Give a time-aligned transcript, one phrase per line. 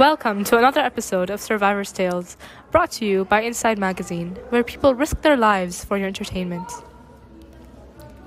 [0.00, 2.38] Welcome to another episode of Survivor's Tales,
[2.70, 6.72] brought to you by Inside Magazine, where people risk their lives for your entertainment.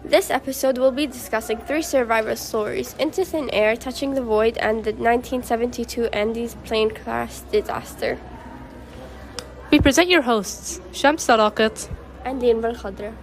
[0.05, 4.83] This episode will be discussing three survivor stories Into Thin Air, Touching the Void, and
[4.83, 8.19] the 1972 Andes plane crash disaster.
[9.71, 11.89] We present your hosts, Shams Sadakat
[12.23, 13.15] and Dean Khadra.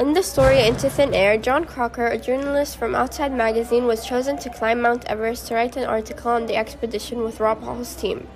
[0.00, 4.38] In the story Into Thin Air, Jon Krakauer, a journalist from Outside Magazine, was chosen
[4.38, 8.26] to climb Mount Everest to write an article on the expedition with Rob Hall's team.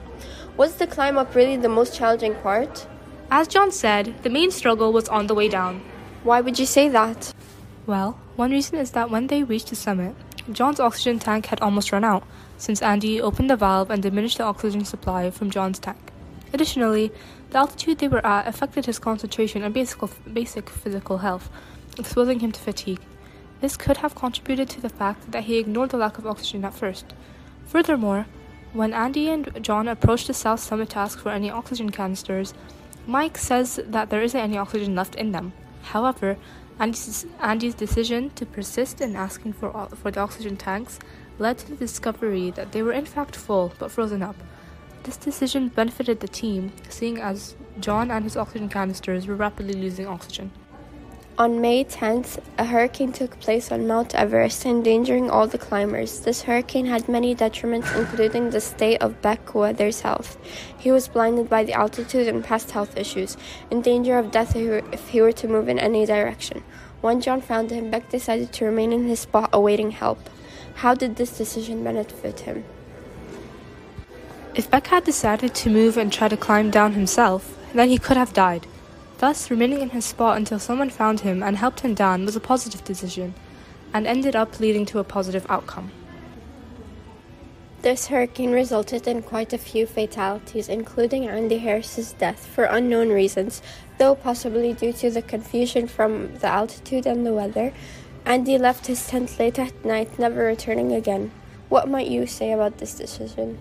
[0.58, 2.86] Was the climb up really the most challenging part?
[3.30, 5.80] As John said, the main struggle was on the way down.
[6.22, 7.32] Why would you say that?
[7.86, 10.14] Well, one reason is that when they reached the summit,
[10.52, 12.24] John's oxygen tank had almost run out,
[12.58, 16.12] since Andy opened the valve and diminished the oxygen supply from John's tank.
[16.54, 17.10] Additionally,
[17.50, 19.98] the altitude they were at affected his concentration and basic,
[20.32, 21.50] basic physical health,
[21.98, 23.00] exposing him to fatigue.
[23.60, 26.72] This could have contributed to the fact that he ignored the lack of oxygen at
[26.72, 27.06] first.
[27.66, 28.26] Furthermore,
[28.72, 32.54] when Andy and John approached the South Summit to ask for any oxygen canisters,
[33.04, 35.52] Mike says that there isn't any oxygen left in them.
[35.82, 36.36] However,
[36.78, 41.00] Andy's, Andy's decision to persist in asking for, for the oxygen tanks
[41.36, 44.36] led to the discovery that they were in fact full but frozen up.
[45.04, 50.06] This decision benefited the team, seeing as John and his oxygen canisters were rapidly losing
[50.06, 50.50] oxygen.
[51.36, 56.20] On May 10th, a hurricane took place on Mount Everest, endangering all the climbers.
[56.20, 60.38] This hurricane had many detriments, including the state of Beck Weathers' health.
[60.78, 63.36] He was blinded by the altitude and past health issues,
[63.70, 66.62] in danger of death if he were to move in any direction.
[67.02, 70.30] When John found him, Beck decided to remain in his spot awaiting help.
[70.76, 72.64] How did this decision benefit him?
[74.54, 78.16] If Beck had decided to move and try to climb down himself, then he could
[78.16, 78.68] have died.
[79.18, 82.40] Thus, remaining in his spot until someone found him and helped him down was a
[82.40, 83.34] positive decision,
[83.92, 85.90] and ended up leading to a positive outcome.
[87.82, 93.60] This hurricane resulted in quite a few fatalities, including Andy Harris's death for unknown reasons,
[93.98, 97.72] though possibly due to the confusion from the altitude and the weather.
[98.24, 101.32] Andy left his tent late at night, never returning again.
[101.68, 103.58] What might you say about this decision?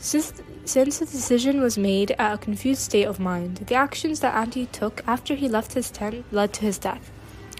[0.00, 0.32] Since,
[0.64, 4.66] since the decision was made at a confused state of mind, the actions that Andy
[4.66, 7.10] took after he left his tent led to his death.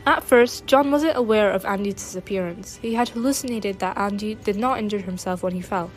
[0.06, 2.76] At first, John wasn't aware of Andy's disappearance.
[2.76, 5.90] He had hallucinated that Andy did not injure himself when he fell.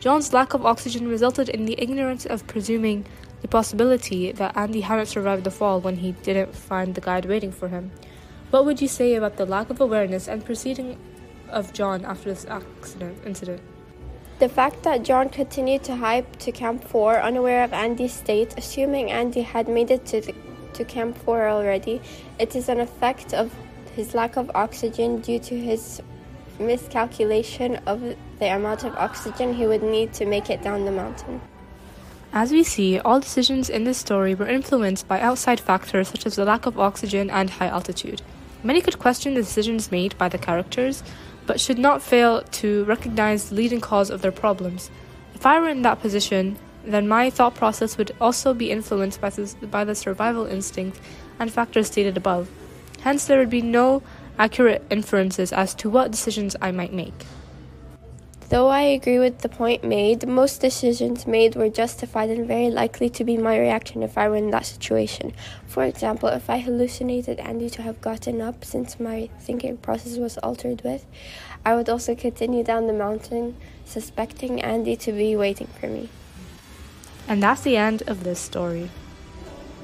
[0.00, 3.06] John's lack of oxygen resulted in the ignorance of presuming
[3.42, 7.52] the possibility that Andy hadn't survived the fall when he didn't find the guide waiting
[7.52, 7.92] for him.
[8.50, 10.98] What would you say about the lack of awareness and proceeding
[11.48, 13.62] of John after this accident incident?
[14.38, 19.10] The fact that John continued to hike to Camp 4 unaware of Andy's state, assuming
[19.10, 20.34] Andy had made it to, the,
[20.74, 22.02] to Camp 4 already,
[22.38, 23.54] it is an effect of
[23.94, 26.02] his lack of oxygen due to his
[26.58, 28.02] miscalculation of
[28.38, 31.40] the amount of oxygen he would need to make it down the mountain.
[32.30, 36.36] As we see, all decisions in this story were influenced by outside factors such as
[36.36, 38.20] the lack of oxygen and high altitude.
[38.62, 41.02] Many could question the decisions made by the characters,
[41.46, 44.90] but should not fail to recognize the leading cause of their problems.
[45.34, 49.30] If I were in that position, then my thought process would also be influenced by,
[49.70, 51.00] by the survival instinct
[51.38, 52.48] and factors stated above.
[53.00, 54.02] Hence, there would be no
[54.38, 57.26] accurate inferences as to what decisions I might make.
[58.48, 63.10] Though I agree with the point made, most decisions made were justified and very likely
[63.10, 65.32] to be my reaction if I were in that situation.
[65.66, 70.38] For example, if I hallucinated Andy to have gotten up since my thinking process was
[70.38, 71.04] altered with,
[71.64, 76.08] I would also continue down the mountain, suspecting Andy to be waiting for me.
[77.26, 78.90] And that's the end of this story.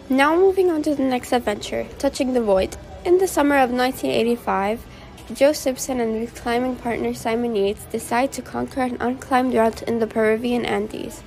[0.08, 2.76] Now, moving on to the next adventure, Touching the Void.
[3.04, 4.86] In the summer of 1985,
[5.32, 9.98] Joe Simpson and his climbing partner Simon Yates decide to conquer an unclimbed route in
[9.98, 11.22] the Peruvian Andes.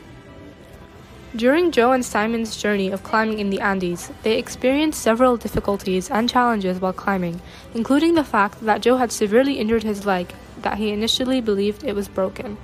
[1.36, 6.30] During Joe and Simon's journey of climbing in the Andes, they experienced several difficulties and
[6.30, 7.42] challenges while climbing,
[7.74, 11.96] including the fact that Joe had severely injured his leg that he initially believed it
[11.96, 12.58] was broken.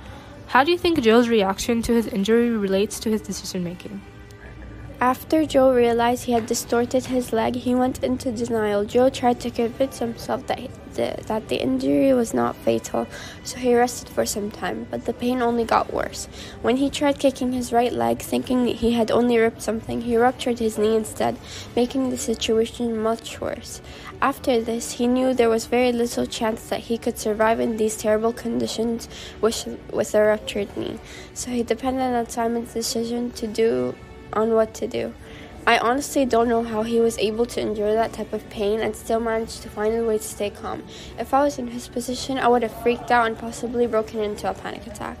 [0.46, 4.00] How do you think Joe's reaction to his injury relates to his decision making?
[5.02, 8.84] After Joe realized he had distorted his leg, he went into denial.
[8.84, 10.60] Joe tried to convince himself that
[10.94, 13.08] the, that the injury was not fatal,
[13.42, 16.26] so he rested for some time, but the pain only got worse.
[16.60, 20.60] When he tried kicking his right leg, thinking he had only ripped something, he ruptured
[20.60, 21.36] his knee instead,
[21.74, 23.82] making the situation much worse.
[24.20, 27.96] After this, he knew there was very little chance that he could survive in these
[27.96, 29.08] terrible conditions
[29.40, 31.00] with, with a ruptured knee,
[31.34, 33.96] so he depended on Simon's decision to do
[34.32, 35.14] on what to do.
[35.64, 38.96] I honestly don't know how he was able to endure that type of pain and
[38.96, 40.82] still manage to find a way to stay calm.
[41.18, 44.50] If I was in his position, I would have freaked out and possibly broken into
[44.50, 45.18] a panic attack.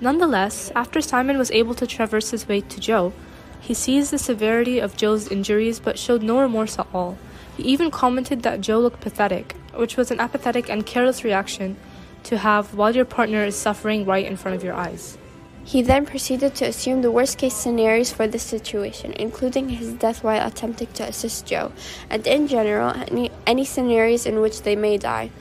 [0.00, 3.12] Nonetheless, after Simon was able to traverse his way to Joe,
[3.60, 7.18] he sees the severity of Joe's injuries but showed no remorse at all.
[7.56, 11.76] He even commented that Joe looked pathetic, which was an apathetic and careless reaction
[12.24, 15.18] to have while your partner is suffering right in front of your eyes.
[15.66, 20.22] He then proceeded to assume the worst case scenarios for this situation, including his death
[20.22, 21.72] while attempting to assist Joe,
[22.08, 25.32] and in general, any, any scenarios in which they may die.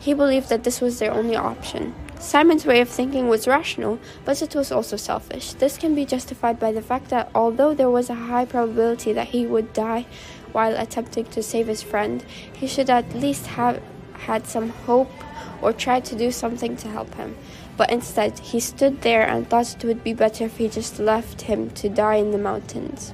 [0.00, 1.94] He believed that this was their only option.
[2.18, 5.52] Simon's way of thinking was rational, but it was also selfish.
[5.52, 9.28] This can be justified by the fact that although there was a high probability that
[9.28, 10.06] he would die
[10.52, 13.82] while attempting to save his friend, he should at least have
[14.14, 15.12] had some hope
[15.60, 17.36] or tried to do something to help him.
[17.76, 21.42] But instead, he stood there and thought it would be better if he just left
[21.42, 23.12] him to die in the mountains.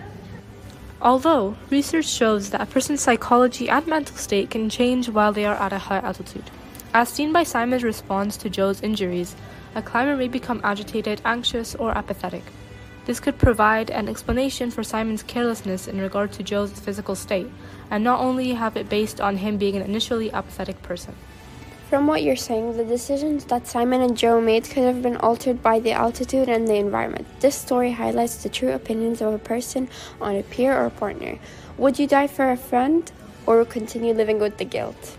[1.02, 5.56] Although research shows that a person's psychology and mental state can change while they are
[5.56, 6.50] at a high altitude.
[6.92, 9.34] As seen by Simon's response to Joe's injuries,
[9.74, 12.42] a climber may become agitated, anxious, or apathetic.
[13.06, 17.50] This could provide an explanation for Simon's carelessness in regard to Joe's physical state,
[17.90, 21.14] and not only have it based on him being an initially apathetic person.
[21.90, 25.60] From what you're saying, the decisions that Simon and Joe made could have been altered
[25.60, 27.26] by the altitude and the environment.
[27.40, 29.88] This story highlights the true opinions of a person
[30.20, 31.36] on a peer or partner.
[31.78, 33.10] Would you die for a friend
[33.44, 35.18] or continue living with the guilt?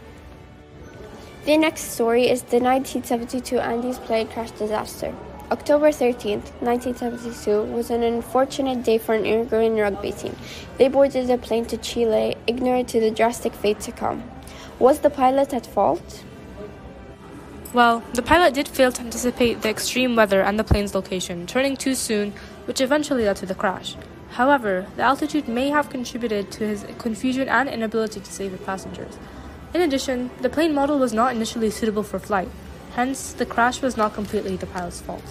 [1.44, 5.14] The next story is the 1972 Andes plane crash disaster.
[5.52, 10.38] October 13, 1972, was an unfortunate day for an Uruguayan rugby team.
[10.78, 14.24] They boarded a plane to Chile, ignorant to the drastic fate to come.
[14.80, 16.24] Was the pilot at fault?
[17.74, 21.78] Well, the pilot did fail to anticipate the extreme weather and the plane's location, turning
[21.78, 22.34] too soon,
[22.66, 23.96] which eventually led to the crash.
[24.32, 29.18] However, the altitude may have contributed to his confusion and inability to save the passengers.
[29.74, 32.50] In addition, the plane model was not initially suitable for flight,
[32.96, 35.24] hence, the crash was not completely the pilot's fault.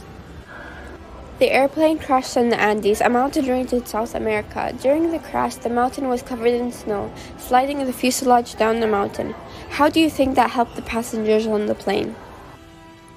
[1.41, 4.75] The airplane crashed in the Andes, a mountain range in South America.
[4.81, 9.35] During the crash, the mountain was covered in snow, sliding the fuselage down the mountain.
[9.69, 12.17] How do you think that helped the passengers on the plane?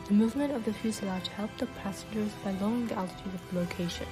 [0.08, 4.08] The movement of the fuselage helped the passengers by lowering the altitude of the location,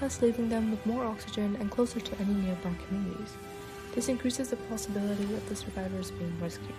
[0.00, 3.36] thus leaving them with more oxygen and closer to any nearby communities.
[3.94, 6.74] This increases the possibility of the survivors being rescued.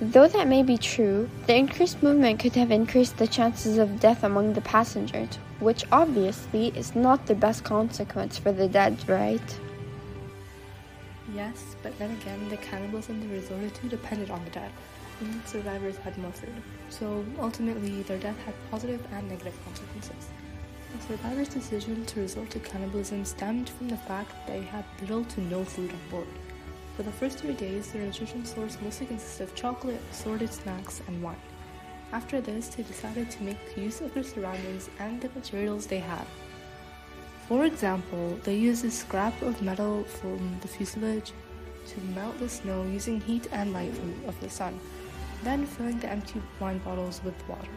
[0.00, 4.22] Though that may be true, the increased movement could have increased the chances of death
[4.22, 9.60] among the passengers, which obviously is not the best consequence for the dead, right?
[11.32, 14.70] Yes, but then again, the cannibalism they resorted too depended on the dead,
[15.20, 16.62] and survivors had food.
[16.88, 20.28] So ultimately, their death had positive and negative consequences.
[20.92, 25.24] The survivors' decision to resort to cannibalism stemmed from the fact that they had little
[25.24, 26.28] to no food on board.
[26.96, 31.22] For the first three days, their nutrition source mostly consisted of chocolate, assorted snacks, and
[31.22, 31.36] wine.
[32.12, 36.26] After this, they decided to make use of their surroundings and the materials they had.
[37.48, 41.32] For example, they used a scrap of metal from the fuselage
[41.88, 44.78] to melt the snow using heat and light from, of the sun,
[45.42, 47.70] then filling the empty wine bottles with water.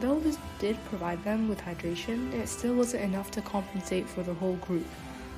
[0.00, 4.34] Though this did provide them with hydration, it still wasn't enough to compensate for the
[4.34, 4.86] whole group,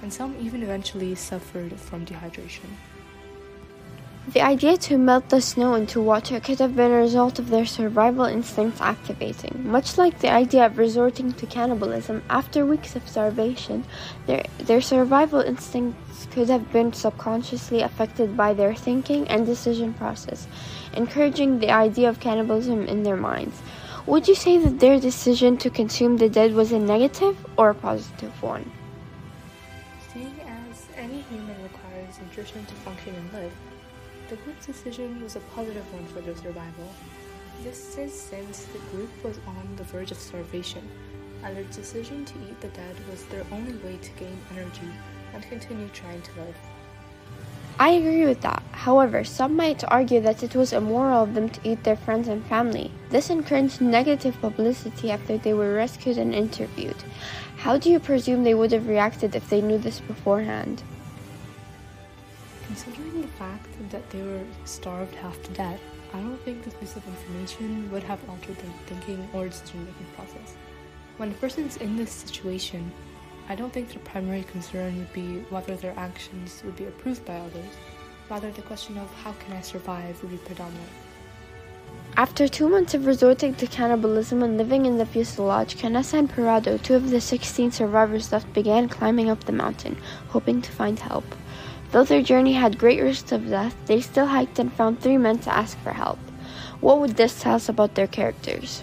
[0.02, 2.70] and some even eventually suffered from dehydration.
[4.28, 7.64] The idea to melt the snow into water could have been a result of their
[7.64, 9.70] survival instincts activating.
[9.70, 13.84] Much like the idea of resorting to cannibalism after weeks of starvation,
[14.26, 20.48] their, their survival instincts could have been subconsciously affected by their thinking and decision process,
[20.92, 23.62] encouraging the idea of cannibalism in their minds.
[24.06, 27.74] Would you say that their decision to consume the dead was a negative or a
[27.74, 28.72] positive one?
[30.12, 33.52] Seeing as any human requires nutrition to function and live,
[34.28, 36.88] the group's decision was a positive one for their survival.
[37.62, 40.82] This is since the group was on the verge of starvation,
[41.44, 44.90] and their decision to eat the dead was their only way to gain energy
[45.32, 46.56] and continue trying to live.
[47.78, 48.62] I agree with that.
[48.72, 52.44] However, some might argue that it was immoral of them to eat their friends and
[52.46, 52.90] family.
[53.10, 56.96] This encouraged negative publicity after they were rescued and interviewed.
[57.58, 60.82] How do you presume they would have reacted if they knew this beforehand?
[62.66, 65.80] Considering the fact that they were starved half to death,
[66.12, 70.06] I don't think this piece of information would have altered their thinking or decision making
[70.16, 70.56] process.
[71.16, 72.92] When a person's in this situation,
[73.48, 77.36] I don't think their primary concern would be whether their actions would be approved by
[77.36, 77.72] others.
[78.28, 80.90] Rather, the question of how can I survive would be predominant.
[82.16, 86.82] After two months of resorting to cannibalism and living in the fuselage, Canessa and Parrado,
[86.82, 89.96] two of the 16 survivors left, began climbing up the mountain,
[90.28, 91.24] hoping to find help.
[91.92, 95.38] Though their journey had great risks of death, they still hiked and found three men
[95.40, 96.18] to ask for help.
[96.80, 98.82] What would this tell us about their characters?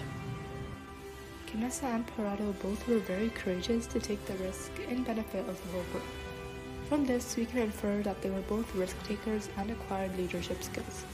[1.46, 5.72] Canessa and Parrado both were very courageous to take the risk in benefit of the
[5.72, 6.02] whole group.
[6.88, 11.04] From this, we can infer that they were both risk takers and acquired leadership skills.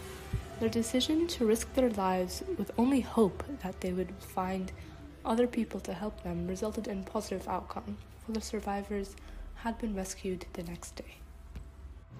[0.59, 4.73] Their decision to risk their lives with only hope that they would find
[5.25, 9.16] other people to help them resulted in positive outcome, for the survivors
[9.56, 11.16] had been rescued the next day.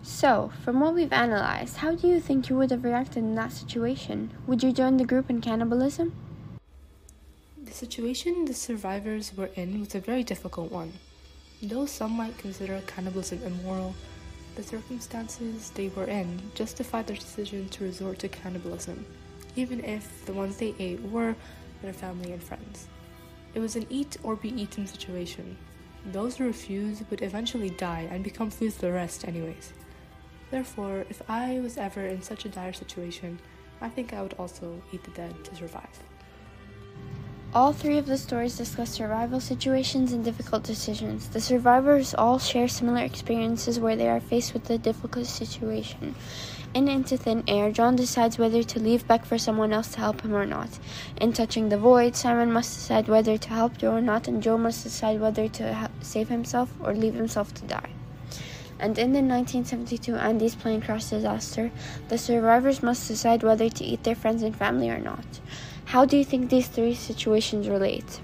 [0.02, 3.52] So, from what we've analyzed, how do you think you would have reacted in that
[3.52, 4.30] situation?
[4.47, 6.14] Would you join the group in cannibalism?
[7.62, 10.95] The situation the survivors were in was a very difficult one.
[11.62, 13.95] Though some might consider cannibalism immoral,
[14.57, 19.04] the circumstances they were in justified their decision to resort to cannibalism,
[19.54, 21.37] even if the ones they ate were
[21.83, 22.88] their family and friends.
[23.54, 25.59] It was an eat or be eaten situation.
[26.07, 29.75] Those who refused would eventually die and become food for the rest, anyways.
[30.50, 33.38] Therefore, if I was ever in such a dire situation,
[33.80, 35.99] I think I would also eat the dead to survive.
[37.52, 41.28] All three of the stories discuss survival situations and difficult decisions.
[41.28, 46.14] The survivors all share similar experiences where they are faced with a difficult situation.
[46.75, 50.21] In Into Thin Air, John decides whether to leave Beck for someone else to help
[50.21, 50.78] him or not.
[51.21, 54.57] In Touching the Void, Simon must decide whether to help Joe or not, and Joe
[54.57, 57.90] must decide whether to save himself or leave himself to die.
[58.80, 61.70] And in the 1972 Andes plane crash disaster,
[62.08, 65.26] the survivors must decide whether to eat their friends and family or not.
[65.84, 68.20] How do you think these three situations relate?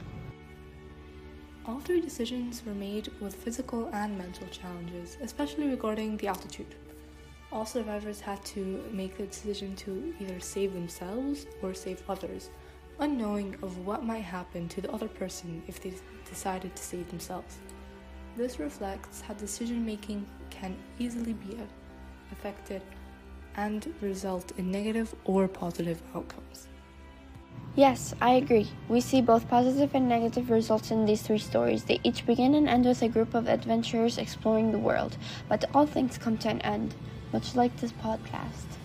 [1.66, 6.74] All three decisions were made with physical and mental challenges, especially regarding the altitude.
[7.52, 12.48] All survivors had to make the decision to either save themselves or save others,
[12.98, 15.92] unknowing of what might happen to the other person if they
[16.24, 17.58] decided to save themselves.
[18.36, 20.26] This reflects how decision making
[20.60, 21.58] can easily be
[22.32, 22.82] affected
[23.56, 26.68] and result in negative or positive outcomes.
[27.74, 28.68] Yes, I agree.
[28.88, 31.84] We see both positive and negative results in these three stories.
[31.84, 35.86] They each begin and end with a group of adventurers exploring the world, but all
[35.86, 36.94] things come to an end,
[37.34, 38.78] much like this podcast.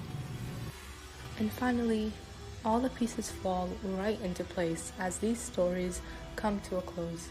[1.40, 2.12] And finally,
[2.66, 6.02] all the pieces fall right into place as these stories
[6.36, 7.30] come to a close.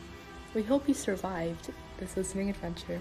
[0.54, 3.00] We hope you survived this listening adventure.